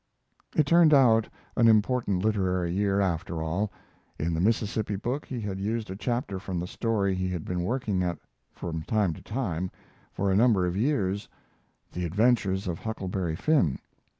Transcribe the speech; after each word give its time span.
It 0.55 0.65
turned 0.65 0.95
out 0.95 1.29
an 1.55 1.67
important 1.67 2.25
literary 2.25 2.73
year 2.73 2.99
after 3.01 3.39
all. 3.43 3.71
In 4.17 4.33
the 4.33 4.41
Mississippi 4.41 4.95
book 4.95 5.25
he 5.27 5.39
had 5.39 5.59
used 5.59 5.91
a 5.91 5.95
chapter 5.95 6.39
from 6.39 6.59
the 6.59 6.65
story 6.65 7.13
he 7.13 7.29
had 7.29 7.45
been 7.45 7.61
working 7.61 8.01
at 8.01 8.17
from 8.51 8.81
time 8.81 9.13
to 9.13 9.21
time 9.21 9.69
for 10.11 10.31
a 10.31 10.35
number 10.35 10.65
of 10.65 10.75
years, 10.75 11.29
'The 11.91 12.03
Adventures 12.03 12.67
of 12.67 12.79
Huckleberry 12.79 13.35
Finn'. 13.35 13.77